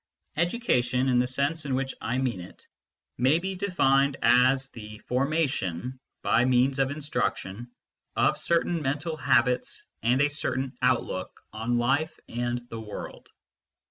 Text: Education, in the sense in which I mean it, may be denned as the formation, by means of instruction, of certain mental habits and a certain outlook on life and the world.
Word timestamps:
Education, 0.35 1.07
in 1.09 1.19
the 1.19 1.27
sense 1.27 1.63
in 1.63 1.75
which 1.75 1.93
I 2.01 2.17
mean 2.17 2.39
it, 2.39 2.65
may 3.19 3.37
be 3.37 3.53
denned 3.53 4.17
as 4.23 4.69
the 4.71 4.97
formation, 4.97 5.99
by 6.23 6.43
means 6.45 6.79
of 6.79 6.89
instruction, 6.89 7.69
of 8.15 8.35
certain 8.35 8.81
mental 8.81 9.15
habits 9.15 9.85
and 10.01 10.19
a 10.19 10.27
certain 10.31 10.75
outlook 10.81 11.39
on 11.53 11.77
life 11.77 12.19
and 12.27 12.67
the 12.71 12.81
world. 12.81 13.29